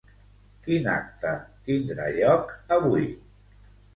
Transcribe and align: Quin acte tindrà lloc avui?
Quin 0.67 0.87
acte 0.93 1.33
tindrà 1.67 2.09
lloc 2.17 2.51
avui? 2.79 3.05